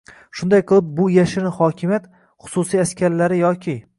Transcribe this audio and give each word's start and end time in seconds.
Shunday 0.37 0.63
qilib, 0.71 0.87
bu 0.99 1.09
“yashirin 1.17 1.51
hokimiyat”- 1.59 2.07
xususiy 2.47 2.85
askarlari 2.87 3.41
yoki 3.45 3.79